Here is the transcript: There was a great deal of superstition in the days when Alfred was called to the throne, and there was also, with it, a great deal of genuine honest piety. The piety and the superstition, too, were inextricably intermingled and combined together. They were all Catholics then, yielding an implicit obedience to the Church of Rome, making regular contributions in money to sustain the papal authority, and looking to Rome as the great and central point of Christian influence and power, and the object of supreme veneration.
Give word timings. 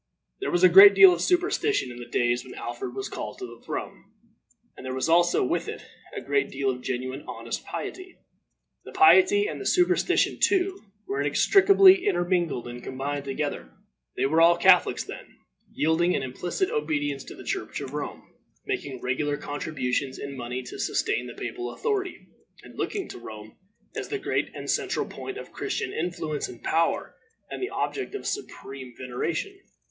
There 0.39 0.49
was 0.49 0.63
a 0.63 0.67
great 0.67 0.95
deal 0.95 1.13
of 1.13 1.21
superstition 1.21 1.91
in 1.91 1.97
the 1.99 2.07
days 2.07 2.43
when 2.43 2.55
Alfred 2.55 2.95
was 2.95 3.07
called 3.07 3.37
to 3.37 3.45
the 3.45 3.63
throne, 3.63 4.05
and 4.75 4.83
there 4.83 4.95
was 4.95 5.07
also, 5.07 5.43
with 5.45 5.67
it, 5.67 5.85
a 6.17 6.21
great 6.21 6.49
deal 6.49 6.71
of 6.71 6.81
genuine 6.81 7.23
honest 7.27 7.63
piety. 7.65 8.17
The 8.83 8.93
piety 8.93 9.45
and 9.45 9.61
the 9.61 9.65
superstition, 9.67 10.39
too, 10.41 10.79
were 11.07 11.21
inextricably 11.21 12.03
intermingled 12.07 12.67
and 12.67 12.81
combined 12.83 13.25
together. 13.25 13.69
They 14.17 14.25
were 14.25 14.41
all 14.41 14.57
Catholics 14.57 15.03
then, 15.03 15.37
yielding 15.71 16.15
an 16.15 16.23
implicit 16.23 16.71
obedience 16.71 17.23
to 17.25 17.35
the 17.35 17.43
Church 17.43 17.79
of 17.79 17.93
Rome, 17.93 18.27
making 18.65 19.01
regular 19.03 19.37
contributions 19.37 20.17
in 20.17 20.35
money 20.35 20.63
to 20.63 20.79
sustain 20.79 21.27
the 21.27 21.35
papal 21.35 21.73
authority, 21.75 22.25
and 22.63 22.75
looking 22.75 23.07
to 23.09 23.19
Rome 23.19 23.55
as 23.95 24.09
the 24.09 24.17
great 24.17 24.49
and 24.55 24.67
central 24.67 25.05
point 25.05 25.37
of 25.37 25.51
Christian 25.51 25.93
influence 25.93 26.49
and 26.49 26.63
power, 26.63 27.13
and 27.51 27.61
the 27.61 27.69
object 27.69 28.15
of 28.15 28.25
supreme 28.25 28.95
veneration. 28.97 29.59